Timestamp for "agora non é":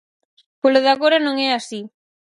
0.95-1.49